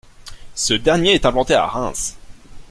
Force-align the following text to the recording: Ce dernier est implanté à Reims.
Ce 0.55 0.73
dernier 0.73 1.13
est 1.13 1.27
implanté 1.27 1.53
à 1.53 1.67
Reims. 1.67 2.17